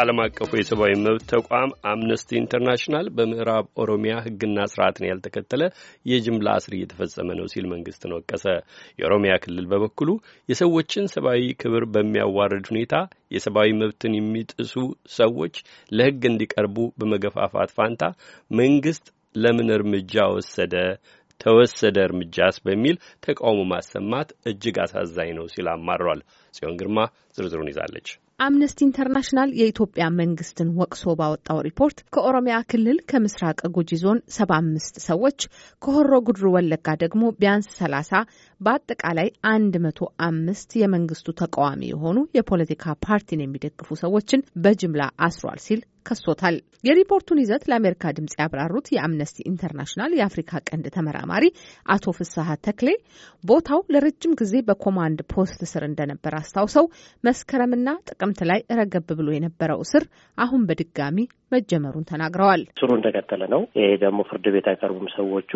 [0.00, 5.62] ዓለም አቀፉ የሰብአዊ መብት ተቋም አምነስቲ ኢንተርናሽናል በምዕራብ ኦሮሚያ ሕግና ስርዓትን ያልተከተለ
[6.10, 8.44] የጅምላ እስር እየተፈጸመ ነው ሲል መንግስትን ወቀሰ።
[9.00, 10.10] የኦሮሚያ ክልል በበኩሉ
[10.48, 12.94] የሰዎችን ሰብአዊ ክብር በሚያዋርድ ሁኔታ
[13.36, 14.74] የሰብአዊ መብትን የሚጥሱ
[15.18, 15.56] ሰዎች
[15.92, 18.04] ለሕግ እንዲቀርቡ በመገፋፋት ፋንታ
[18.58, 20.74] መንግስት ለምን እርምጃ ወሰደ
[21.40, 22.96] ተወሰደ እርምጃስ በሚል
[23.26, 26.22] ተቃውሞ ማሰማት እጅግ አሳዛኝ ነው ሲል አማሯል።
[26.54, 26.98] ጽዮን ግርማ
[27.36, 28.08] ዝርዝሩን ይዛለች።
[28.40, 35.38] አምነስቲ ኢንተርናሽናል የኢትዮጵያ መንግስትን ወቅሶ ባወጣው ሪፖርት ከኦሮሚያ ክልል ከምስራቅ ጉጂ ዞን ሰባ አምስት ሰዎች
[35.82, 38.12] ከሆሮ ጉድሩ ወለጋ ደግሞ ቢያንስ ሰላሳ
[38.60, 39.98] በአጠቃላይ አንድ መቶ
[40.28, 48.12] አምስት የመንግስቱ ተቃዋሚ የሆኑ የፖለቲካ ፓርቲን የሚደግፉ ሰዎችን በጅምላ አስሯል ሲል ከሶታል። የሪፖርቱን ይዘት ለአሜሪካ
[48.16, 51.44] ድምጽ ያብራሩት የአምነስቲ ኢንተርናሽናል የአፍሪካ ቀንድ ተመራማሪ
[51.94, 52.88] አቶ ፍስሀ ተክሌ
[53.44, 56.86] ቦታው ለረጅም ጊዜ በኮማንድ ፖስት ስር እንደነበር አስታውሰው
[57.24, 60.06] መስከረምና ጥቅምት ላይ ረገብ ብሎ የነበረው እስር
[60.38, 61.18] አሁን በድጋሚ
[61.52, 65.52] መጀመሩን ተናግረዋል። እስሩ እንደቀጠለ ነው። ይሄ ደግሞ ፍርድ ቤት አይቀርቡም ሰዎቹ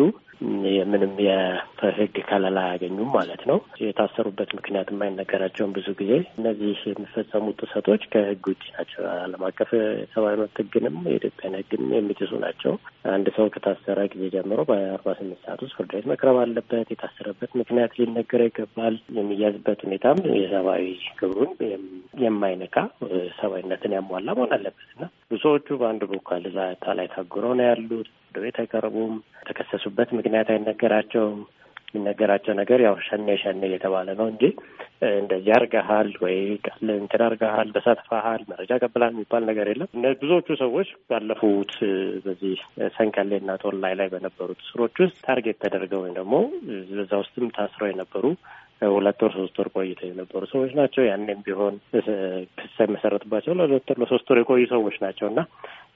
[0.91, 8.47] ምንም የህግ ከለላ አያገኙም ማለት ነው። የታሰሩበት ምክንያት የማይነገራቸውን ብዙ ጊዜ እነዚህ የሚፈጸሙ ጥሰቶች ከህግ
[8.51, 12.73] ውጭ ናቸው። ዓለም አቀፍ የሰብአዊ መብት ህግንም የኢትዮጵያን ህግን የሚጥሱ ናቸው።
[13.13, 17.97] አንድ ሰው ከታሰረ ጊዜ ጀምሮ በአርባ ስምንት ሰዓት ውስጥ ፍርድ ቤት መቅረብ አለበት። የታሰረበት ምክንያት
[17.99, 20.85] ሊነገረው ይገባል። የሚያዝበት ሁኔታም የሰብአዊ
[21.19, 21.51] ክብሩን
[22.23, 22.77] የማይነካ
[23.39, 26.57] ሰብአዊነትን ያሟላ መሆን አለበት እና ብዙዎቹ በአንድ በኩል እዛ
[26.97, 27.91] ላይ ታጉረው ነው ያሉት።
[28.27, 31.41] ወደ ቤት አይቀርቡም። የተከሰሱበት ምክንያት አይነገራቸውም።
[31.89, 34.43] የሚነገራቸው ነገር ያው ሸኔ ሸኔ እየተባለ ነው እንጂ
[35.13, 36.37] እንደዚህ አርገሃል ወይ
[36.95, 39.89] እንትን አርገሃል፣ ተሳትፈሃል፣ መረጃ ቀብላል የሚባል ነገር የለም።
[40.21, 41.73] ብዙዎቹ ሰዎች ባለፉት
[42.25, 42.57] በዚህ
[42.97, 46.35] ሰንቀሌና ጦላይ ላይ በነበሩት እስሮች ውስጥ target ተደርገው ወይም ደግሞ
[46.91, 48.25] በዛ ውስጥም ታስረው የነበሩ
[48.93, 52.07] ሁለት ወር ሶስት ወር ቆይተው የነበሩ ሰዎች ናቸው። ያኔም ቢሆን ክስ
[52.81, 55.41] ሳይመሰረትባቸው ለሁለት ወር ለሶስት ወር የቆዩ ሰዎች ናቸው እና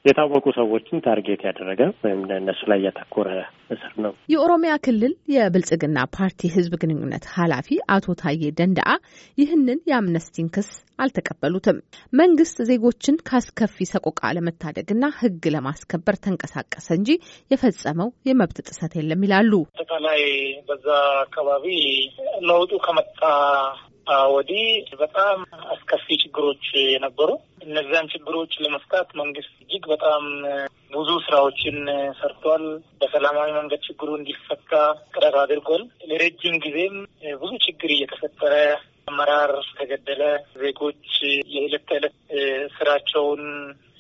[0.06, 3.30] የታወቁ ሰዎችን target ያደረገ ወይም እነሱ ላይ ያተኮረ
[3.74, 8.92] እስር ነው። የኦሮሚያ ክልል የብልጽግና ፓርቲ ህዝብ ግንኙነት ኃላፊ አቶ ታዬ ደንዳአ
[9.38, 11.78] ይህንን የአምነስቲን ክስ አልተቀበሉትም።
[12.14, 17.10] መንግስት ዜጎችን ካስከፊ ሰቆቃ ለመታደግና ህግ ለማስከበር ተንቀሳቀሰ እንጂ
[17.52, 20.24] የፈጸመው የመብት ጥሰት የለም ይላሉ። አጠቃላይ
[20.70, 20.88] በዛ
[21.24, 21.66] አካባቢ
[22.48, 23.20] ለውጡ ከመጣ
[24.34, 24.68] ወዲህ
[25.02, 25.38] በጣም
[25.72, 27.30] አስከፊ ችግሮች የነበሩ
[27.68, 30.24] እነዚያን ችግሮች ለመፍታት መንግስት እጅግ በጣም
[30.94, 31.78] ብዙ ስራዎችን
[32.20, 32.64] ሰርቷል።
[33.02, 34.72] በሰላማዊ መንገድ ችግሩ እንዲፈታ
[35.14, 36.96] ጥረት አድርጓል። ለረጅም ጊዜም
[37.42, 38.54] ብዙ ችግር እየተፈጠረ
[39.08, 40.22] አመራር ተገደለ፣
[40.62, 41.04] ዜጎች
[41.52, 42.18] የዕለት ተዕለት
[42.78, 43.44] ስራቸውን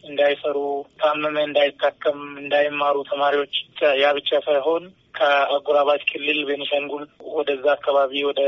[0.03, 0.57] እንዳይሰሩ፣
[0.99, 3.55] ታመመ እንዳይታከም፣ እንዳይማሩ ተማሪዎች
[4.01, 4.83] ያ ብቻ ሳይሆን
[5.17, 7.03] ከአጎራባች ክልል ቤኒሻንጉል
[7.38, 8.41] ወደዛ አካባቢ ወደ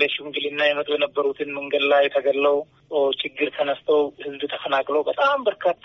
[0.00, 2.56] ለሽምግልና የመጡ የነበሩትን መንገድ ላይ ተገለው
[3.20, 5.84] ችግር ተነስተው ህዝብ ተፈናቅለው በጣም በርካታ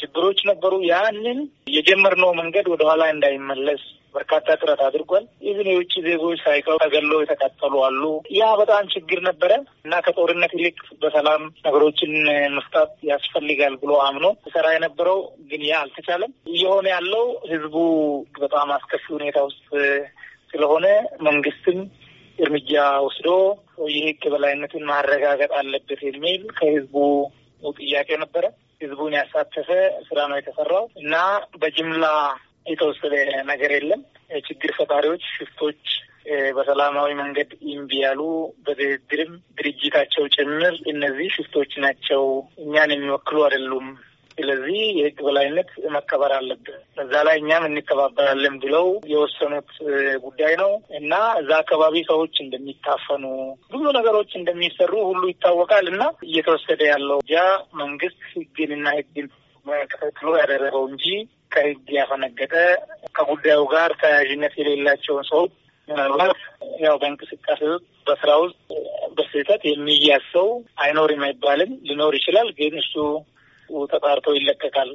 [0.00, 1.38] ችግሮች ነበሩ። ያንን
[1.74, 8.02] የጀመርነው መንገድ ወደኋላ እንዳይመለስ በርካታ ጥረት አድርጓል። ይህን የውጭ ዜጎች ሳይቀሩ ተገለው የተቃጠሉ አሉ።
[8.36, 9.52] ያ በጣም ችግር ነበረ
[9.84, 12.12] እና ከጦርነት ይልቅ በሰላም ነገሮችን
[12.56, 15.20] መፍታት ያስፈልጋል ብሎ አምኖ ሰራ የነበረው
[15.50, 17.76] ግን ያ አልተቻለም። እየሆነ ያለው ህዝቡ
[18.40, 19.66] በጣም አስከፊ ሁኔታ ውስጥ
[20.50, 20.86] ስለሆነ
[21.26, 21.78] መንግስትም
[22.38, 22.72] እርምጃ
[23.04, 23.28] ወስዶ
[23.92, 26.94] የህግ የበላይነትን ማረጋገጥ አለበት የሚል ከህዝቡ
[27.78, 28.44] ጥያቄ ነበረ።
[28.80, 29.68] ህዝቡን ያሳተፈ
[30.08, 31.14] ስራ ነው የተሰራው እና
[31.60, 32.06] በጅምላ
[32.66, 33.14] የተወሰደ
[33.44, 34.02] ነገር የለም።
[34.44, 35.82] ችግር ፈጣሪዎች፣ ሽፍቶች
[36.56, 38.20] በሰላማዊ መንገድ እምቢ ያሉ
[38.66, 42.22] በድርድርም ድርጅታቸው ጭምር እነዚህ ሽፍቶች ናቸው፣
[42.64, 43.88] እኛን የሚወክሉ አይደሉም።
[44.38, 49.70] ስለዚህ የህግ በላይነት መከበር አለብን፣ እዛ ላይ እኛም እንተባበራለን ብለው የወሰኑት
[50.24, 53.24] ጉዳይ ነው እና እዛ አካባቢ ሰዎች እንደሚታፈኑ
[53.72, 57.44] ብዙ ነገሮች እንደሚሰሩ ሁሉ ይታወቃል እና እየተወሰደ ያለው ጃ
[57.82, 59.28] መንግስት ህግንና ህግን
[59.92, 61.04] ተከትሎ ያደረገው እንጂ
[61.52, 62.54] ከህግ ያፈነገጠ
[63.16, 65.52] ከጉዳዩ ጋር ተያያዥነት የሌላቸውን ሰዎች
[65.88, 66.38] ምናልባት
[66.84, 67.60] ያው በእንቅስቃሴ
[68.06, 68.58] በስራ ውስጥ
[69.16, 70.48] በስህተት የሚያዝ ሰው
[70.84, 72.94] አይኖርም አይባልም፣ ሊኖር ይችላል። ግን እሱ
[73.90, 74.90] ተጣርቶ ይለቀቃል።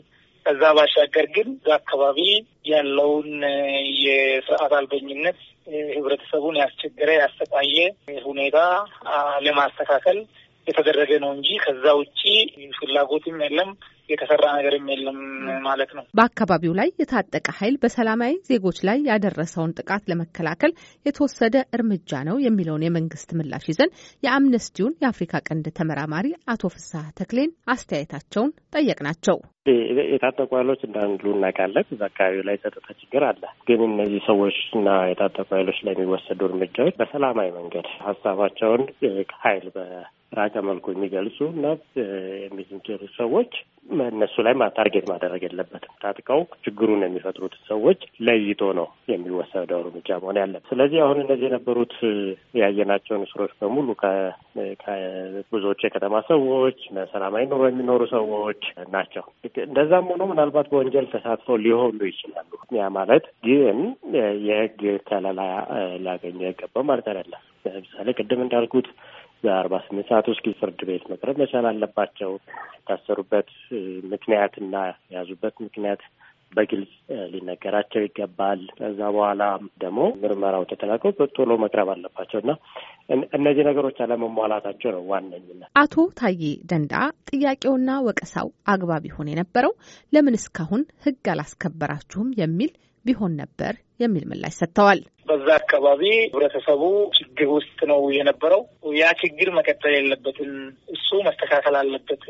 [0.46, 2.20] ከዛ ባሻገር ግን በአካባቢ
[2.66, 3.30] ያለውን
[4.04, 5.40] የስርዓት አልበኝነት
[5.94, 7.78] ህብረተሰቡን ያስቸገረ ያሰቃየ
[8.26, 8.58] ሁኔታ
[9.46, 10.20] ለማስተካከል
[10.70, 12.22] የተደረገ ነው እንጂ ከዛ ውጪ
[12.80, 13.70] ፍላጎትም የለም
[14.10, 15.18] የተሰራ ነገርም የለም
[15.66, 20.72] ማለት ነው። በአካባቢው ላይ የታጠቀ ኃይል በሰላማዊ ዜጎች ላይ ያደረሰውን ጥቃት ለመከላከል
[21.06, 23.94] የተወሰደ እርምጃ ነው የሚለውን የመንግስት ምላሽ ይዘን
[24.24, 29.38] የአምነስቲውን የአፍሪካ ቀንድ ተመራማሪ አቶ ፍስሐ ተክሌን አስተያየታቸውን ጠየቅናቸው።
[30.12, 35.48] የታጠቁ ኃይሎች እንዳንዱ እናውቃለን። እዛ አካባቢው ላይ ጸጥታ ችግር አለ። ግን እነዚህ ሰዎች እና የታጠቁ
[35.58, 38.84] ኃይሎች ላይ የሚወሰዱ እርምጃዎች በሰላማዊ መንገድ ሀሳባቸውን
[39.42, 39.68] ኃይል
[40.32, 41.66] በራቀ መልኩ የሚገልጹ እና
[42.44, 43.52] የሚዝንጀሩ ሰዎች
[44.10, 50.68] እነሱ ላይ ታርጌት ማድረግ የለበትም። ታጥቀው ችግሩን የሚፈጥሩት ሰዎች ለይቶ ነው የሚወሰደው እርምጃ መሆን ያለበት።
[50.72, 51.96] ስለዚህ አሁን እነዚህ የነበሩት
[52.62, 53.88] ያየናቸውን እስሮች በሙሉ
[55.54, 56.80] ብዙዎቹ የከተማ ሰዎች፣
[57.14, 58.62] ሰላማዊ ኑሮ የሚኖሩ ሰዎች
[58.96, 59.26] ናቸው።
[59.68, 63.80] እንደዛም ሆኖ ምናልባት በወንጀል ተሳትፈው ሊሆኑ ይችላሉ። ያ ማለት ግን
[64.48, 64.80] የህግ
[65.10, 65.42] ከለላ
[66.04, 68.88] ሊያገኙ አይገባም ማለት አይደለም። ለምሳሌ ቅድም እንዳልኩት
[69.44, 72.32] በአርባ ስምንት ሰዓት ውስጥ ፍርድ ቤት መቅረብ መቻል አለባቸው።
[72.78, 73.50] የታሰሩበት
[74.14, 74.76] ምክንያትና
[75.08, 76.02] የያዙበት ምክንያት
[76.54, 76.92] በግልጽ
[77.32, 79.44] ሊነገራቸው ይገባል። ከዛ በኋላ
[79.84, 82.52] ደግሞ ምርመራው ተጠናቀው ቶሎ መቅረብ አለባቸው እና
[83.38, 86.42] እነዚህ ነገሮች አለመሟላታቸው ነው ዋነኝነት። አቶ ታዬ
[86.72, 86.94] ደንዳ
[87.32, 89.74] ጥያቄውና ወቀሳው አግባብ ይሆን የነበረው
[90.14, 92.72] ለምን እስካሁን ህግ አላስከበራችሁም የሚል
[93.06, 95.00] ቢሆን ነበር የሚል ምላሽ ሰጥተዋል።
[95.30, 96.82] በዛ አካባቢ ህብረተሰቡ
[97.18, 98.62] ችግር ውስጥ ነው የነበረው።
[98.96, 100.54] ያ ችግር መቀጠል የለበትም፣
[100.96, 102.24] እሱ መስተካከል አለበት።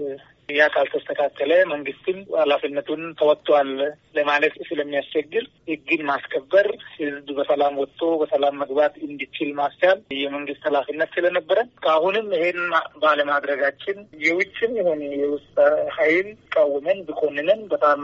[0.50, 3.70] ያ ካልተስተካከለ መንግስትም ኃላፊነቱን ተወጥቷል
[4.18, 12.28] ለማለት ስለሚያስቸግር ህግን ማስከበር፣ ህዝብ በሰላም ወጥቶ በሰላም መግባት እንዲችል ማስቻል የመንግስት ኃላፊነት ስለነበረ ከአሁንም
[12.38, 12.60] ይሄን
[13.04, 15.56] ባለማድረጋችን የውጭም ይሁን የውስጥ
[15.98, 18.02] ኃይል ቃውመን ብኮንነን በጣም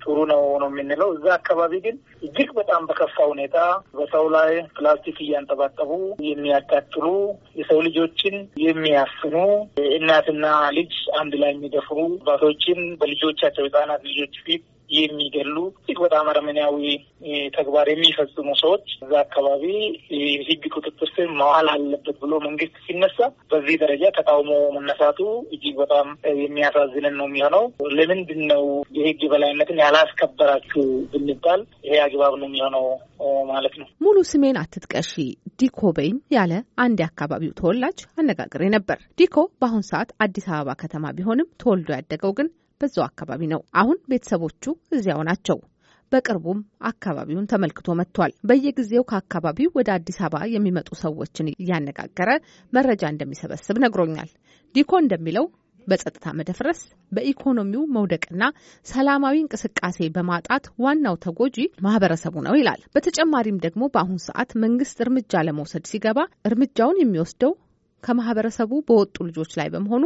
[0.00, 3.56] ጥሩ ነው ነው የምንለው። እዛ አካባቢ ግን እጅግ በጣም በከፋ ሁኔታ
[3.98, 5.90] በሰው ላይ ፕላስቲክ እያንጠባጠቡ
[6.28, 7.06] የሚያቃጥሉ
[7.58, 9.36] የሰው ልጆችን የሚያፍኑ
[9.90, 10.46] እናትና
[10.78, 16.76] ልጅ አንድ ላይ የሚደፍሩ አባቶችን በልጆቻቸው ህጻናት ልጆች ፊት የሚገሉ እጅግ በጣም አረመኔያዊ
[17.56, 19.64] ተግባር የሚፈጽሙ ሰዎች እዛ አካባቢ
[20.48, 23.18] ህግ ቁጥጥር ስር መዋል አለበት ብሎ መንግስት ሲነሳ
[23.50, 25.20] በዚህ ደረጃ ተቃውሞ መነሳቱ
[25.54, 26.08] እጅግ በጣም
[26.42, 27.64] የሚያሳዝንን ነው የሚሆነው።
[27.98, 28.64] ለምንድን ነው
[28.98, 32.86] የህግ በላይነትን ያላስከበራችሁ ብንባል ይሄ አግባብ ነው የሚሆነው
[33.50, 35.12] ማለት ነው። ሙሉ ስሜን አትጥቀሺ
[35.60, 41.50] ዲኮ በይኝ ያለ አንድ የአካባቢው ተወላጅ አነጋግሬ ነበር። ዲኮ በአሁን ሰዓት አዲስ አበባ ከተማ ቢሆንም
[41.62, 42.48] ተወልዶ ያደገው ግን
[42.80, 44.64] በዛው አካባቢ ነው። አሁን ቤተሰቦቹ
[44.96, 45.58] እዚያው ናቸው።
[46.12, 46.58] በቅርቡም
[46.90, 52.30] አካባቢውን ተመልክቶ መጥቷል። በየጊዜው ከአካባቢው ወደ አዲስ አበባ የሚመጡ ሰዎችን እያነጋገረ
[52.72, 54.30] መረጃ እንደሚሰበስብ ነግሮኛል።
[54.74, 55.46] ዲኮ እንደሚለው
[55.86, 56.80] በጸጥታ መደፍረስ፣
[57.12, 58.42] በኢኮኖሚው መውደቅና
[58.86, 65.86] ሰላማዊ እንቅስቃሴ በማጣት ዋናው ተጎጂ ማህበረሰቡ ነው ይላል። በተጨማሪም ደግሞ በአሁኑ ሰዓት መንግስት እርምጃ ለመውሰድ
[65.92, 67.54] ሲገባ እርምጃውን የሚወስደው
[68.04, 70.04] ከማህበረሰቡ በወጡ ልጆች ላይ በመሆኑ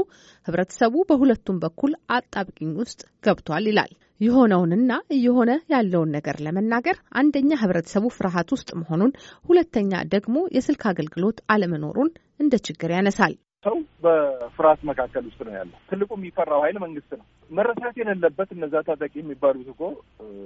[0.48, 8.50] ህብረተሰቡ በሁለቱም በኩል አጣብቂኝ ውስጥ ገብቷል ይላል። የሆነውንና እየሆነ ያለውን ነገር ለመናገር አንደኛ ህብረተሰቡ ፍርሃት
[8.56, 9.12] ውስጥ መሆኑን፣
[9.48, 12.10] ሁለተኛ ደግሞ የስልክ አገልግሎት አለመኖሩን
[12.40, 13.34] እንደ ችግር ያነሳል።
[13.64, 13.74] ሰው
[14.04, 19.68] በፍርሃት መካከል ውስጥ ነው ያለው። ትልቁ የሚፈራው ኃይል መንግስት ነው። መረሳት የሌለበት እነዛ ታጣቂ የሚባሉት
[19.72, 19.82] እኮ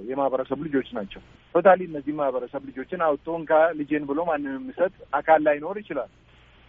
[0.09, 1.21] የማህበረሰብ ልጆች ናቸው።
[1.55, 6.11] ቶታሊ እነዚህ ማህበረሰብ ልጆችን አውጥቶ እንካ ልጄን ብሎ ማንም የሚሰጥ አካል ላይኖር ይችላል።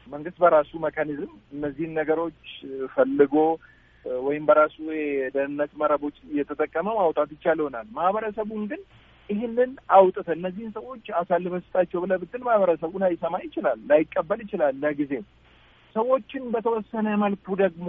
[0.09, 2.41] መንግስት በራሱ መካኒዝም እነዚህን ነገሮች
[2.95, 3.35] ፈልጎ
[4.23, 8.83] ወይም በራሱ የደህንነት መረቦች እየተጠቀመ ማውጣት ይቻል ይሆናል። ማህበረሰቡን ግን
[9.31, 15.25] ይህንን አውጥተ እነዚህን ሰዎች አሳልፈህ ስጣቸው ብለህ ብትል ማህበረሰቡ ላይሰማ ይችላል፣ ላይቀበል ይችላል። ለጊዜው
[15.97, 17.89] ሰዎችን በተወሰነ መልኩ ደግሞ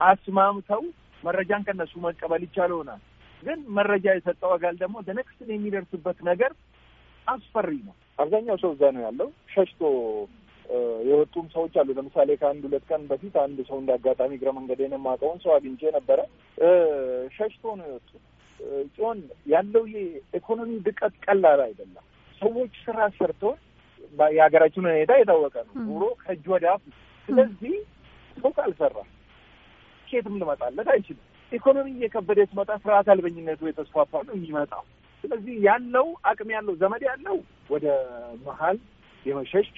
[0.00, 0.82] አስማምተው
[1.22, 3.00] መረጃን ከነሱ መቀበል ይቻል ይሆናል።
[3.42, 6.52] ግን መረጃ የሰጠው አካል ደግሞ ደነክስትን የሚደርስበት ነገር
[7.26, 9.80] አስፈሪ ነው። አብዛኛው ሰው እዛ ነው ያለው ሸሽቶ
[11.08, 15.38] የወጡም ሰዎች አሉ። ለምሳሌ ከአንድ ሁለት ቀን በፊት አንድ ሰው እንደ አጋጣሚ እግረ መንገዴን የማውቀውን
[15.44, 16.18] ሰው አግኝቼ ነበረ።
[17.36, 18.22] ሸሽቶ ነው የወጡት።
[18.92, 19.18] ጽዮን
[19.52, 22.04] ያለው የኢኮኖሚ ድቀት ቀላል አይደለም።
[22.42, 23.54] ሰዎች ስራ ሰርተው
[24.32, 26.84] የሀገራችን ሁኔታ የታወቀ ነው። ኑሮ ከእጅ ወደ አፍ።
[27.28, 27.74] ስለዚህ
[28.36, 28.96] ሰው ካልሰራ
[30.08, 34.84] ኬትም ልመጣለት አይችልም። ኢኮኖሚ እየከበደ ሲመጣ ስርዓት አልበኝነቱ የተስፋፋ ነው የሚመጣው።
[35.24, 37.36] ስለዚህ ያለው አቅም ያለው ዘመድ ያለው
[37.70, 37.86] ወደ
[38.46, 38.76] መሀል
[39.26, 39.68] የመሸሽ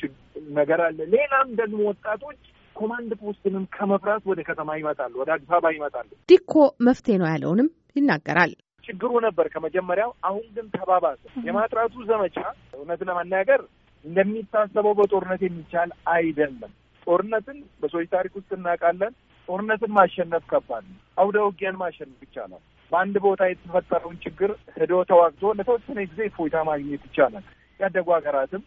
[0.58, 2.40] ነገር አለ። ሌላም ደግሞ ወጣቶች
[2.76, 6.52] ኮማንድ ፖስትንም ከመፍራት ወደ ከተማ ይመጣሉ፣ ወደ አዲስ አበባ ይመጣሉ። ዲኮ
[6.86, 8.52] መፍትሄ ነው ያለውንም ይናገራል።
[8.84, 12.36] ችግሩ ነበር ከመጀመሪያው፣ አሁን ግን ተባባሰ። የማጥራቱ ዘመቻ
[12.76, 13.60] እውነት ለመናገር
[14.04, 16.72] እንደሚታሰበው በጦርነት የሚቻል አይደለም።
[17.06, 19.12] ጦርነትን በሰዎች ታሪክ ውስጥ እናውቃለን።
[19.48, 25.98] ጦርነትን ማሸነፍ ከባድ ነው። አውደ ውጊያን ማሸነፍ ይቻላል። በአንድ ቦታ የተፈጠረውን ችግር ሄዶ ተዋግቶ ለተወሰነ
[26.10, 27.44] ጊዜ እፎይታ ማግኘት ይቻላል።
[27.80, 28.62] ያደጉ ሀገራትም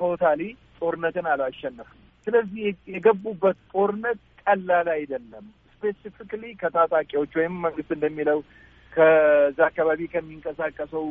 [0.00, 0.42] totally
[0.80, 2.64] ጦርነትን አላሸነፍም። ስለዚህ
[2.94, 8.38] የገቡበት ጦርነት ቀላል አይደለም። specifically ከታጣቂዎች ወይም መንግስት እንደሚለው
[8.92, 11.04] ከዛ አካባቢ ከሚንቀሳቀሰው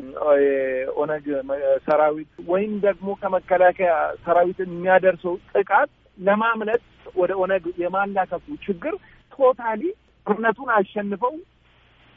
[0.44, 1.26] የኦነግ
[1.86, 3.92] ሰራዊት ወይም ደግሞ ከመከላከያ
[4.26, 6.82] ሰራዊት የሚያደርሰው ጥቃት ለማምለጥ
[7.16, 8.96] ወደ ኦነግ የማላከፉ ችግር
[9.34, 9.82] totally
[10.28, 11.36] ጦርነቱን አሸንፈው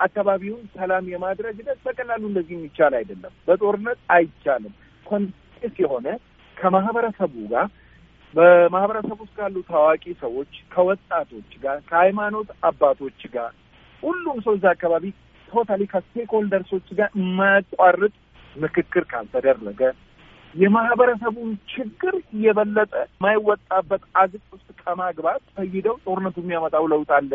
[0.01, 4.75] አካባቢውን ሰላም የማድረግ ሂደት በቀላሉ እንደዚህ የሚቻል አይደለም። በጦርነት አይቻልም።
[5.07, 6.07] continuous የሆነ
[6.63, 7.67] ከማህበረሰቡ ጋር
[8.35, 13.51] በማህበረሰቡ ውስጥ ካሉ ታዋቂ ሰዎች፣ ከወጣቶች ጋር፣ ከሃይማኖት አባቶች ጋር
[14.03, 15.05] ሁሉም ሰው እዛ አካባቢ
[15.49, 18.15] totally ከ stakeholder ሶች ጋር የማያቋርጥ
[18.57, 19.81] ምክክር ካልተደረገ
[20.55, 22.15] የማህበረሰቡን ችግር
[22.45, 27.33] የበለጠ የማይወጣበት አዘቅት ውስጥ ከማግባት ፈይደው ጦርነቱ የሚያመጣው ለውጥ አለ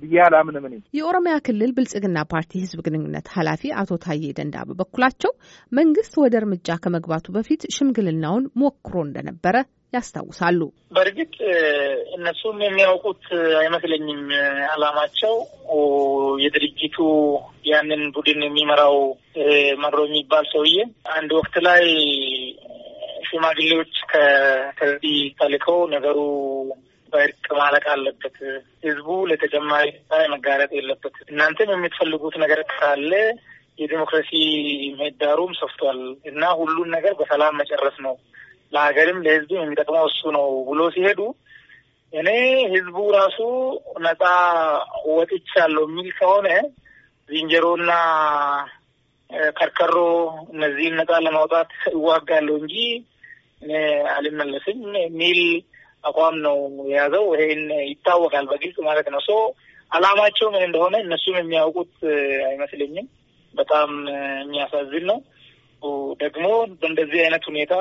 [0.00, 5.32] ብዬ አላምንም። እኔ የኦሮሚያ ክልል ብልጽግና ፓርቲ ህዝብ ግንኙነት ኃላፊ አቶ ታዬ ደንዳ በበኩላቸው
[5.72, 9.56] መንግስት ወደ እርምጃ ከመግባቱ በፊት ሽምግልናውን ሞክሮ እንደነበረ
[9.92, 10.60] ያስታውሳሉ።
[10.94, 11.34] በእርግጥ
[12.16, 13.24] እነሱም የሚያውቁት
[13.60, 14.22] አይመስለኝም።
[14.72, 15.34] አላማቸው
[16.44, 16.96] የድርጅቱ
[17.70, 18.96] ያንን ቡድን የሚመራው
[19.84, 20.76] መሮ የሚባል ሰውዬ
[21.16, 21.84] አንድ ወቅት ላይ
[23.28, 23.94] ሽማግሌዎች
[24.78, 26.18] ከዚህ ተልከው ነገሩ
[27.12, 28.36] በእርቅ ማለቅ አለበት፣
[28.84, 29.86] ህዝቡ ለተጨማሪ
[30.32, 33.12] መጋለጥ የለበት፣ እናንተም የምትፈልጉት ነገር ካለ
[33.78, 34.30] የዲሞክራሲ
[34.98, 35.98] ምህዳሩም ሰፍቷል
[36.30, 38.14] እና ሁሉን ነገር በሰላም መጨረስ ነው።
[38.72, 41.20] ለሀገርም ለህዝብም የሚጠቅመው እሱ ነው ብሎ ሲሄዱ
[42.12, 42.28] እኔ
[42.72, 43.38] ህዝቡ ራሱ
[43.98, 44.22] ነጻ
[45.10, 46.48] ወጥቻለሁ የሚል ከሆነ
[47.30, 47.92] ዝንጀሮና
[49.56, 49.94] ከርከሮ
[50.52, 52.74] እነዚህን ነጻ ለማውጣት እዋጋለሁ እንጂ
[53.62, 53.72] እኔ
[54.14, 55.40] አልመለስም የሚል
[56.04, 59.32] አቋም ነው የያዘው። ይሄን ይታወቃል በግልጽ ማለት ነው። ሶ
[59.92, 61.94] አላማቸው ምን እንደሆነ እነሱም የሚያውቁት
[62.48, 63.06] አይመስለኝም።
[63.54, 63.90] በጣም
[64.42, 65.18] የሚያሳዝን ነው።
[66.22, 66.46] ደግሞ
[66.78, 67.74] በእንደዚህ አይነት ሁኔታ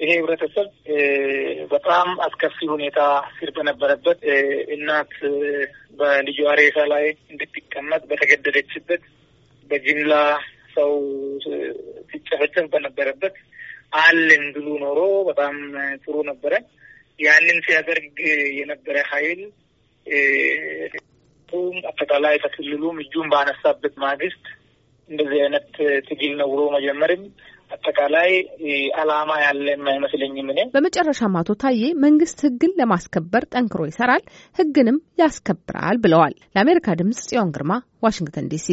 [0.00, 0.68] ይሄ ህብረተሰብ
[1.72, 3.00] በጣም አስከፊ ሁኔታ
[3.36, 4.20] ስር በነበረበት
[4.74, 5.12] እናት
[5.98, 9.02] በልጇ ሬሳ ላይ እንድትቀመጥ በተገደደችበት
[9.70, 10.14] በጅምላ
[10.74, 10.92] ሰው
[12.10, 13.36] ሲጨፈጨፍ በነበረበት
[14.00, 15.54] አለን ብሉ ኖሮ በጣም
[16.04, 16.54] ጥሩ ነበረ።
[17.18, 18.16] ያንን ሲያደርግ
[18.58, 19.40] የነበረ ኃይል
[21.90, 24.44] አጠቃላይ ከክልሉም እጁን ባነሳበት ማግስት
[25.08, 25.68] እንደዚህ አይነት
[26.08, 27.22] ትግል ነው ብሎ መጀመርም
[27.70, 28.30] አጠቃላይ
[29.00, 34.22] አላማ ያለን አይመስለኝም። እኔ በመጨረሻም አቶ ታዬ መንግስት ህግን ለማስከበር ጠንክሮ ይሰራል፣
[34.58, 38.68] ህግንም ያስከብራል ብለዋል። ለአሜሪካ ድምጽ ጽዮን ግርማ ዋሽንግተን ዲሲ